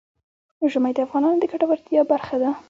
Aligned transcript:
ژمی 0.71 0.91
د 0.95 0.99
افغانانو 1.05 1.41
د 1.41 1.45
ګټورتیا 1.51 2.01
برخه 2.11 2.35
ده. 2.41 2.49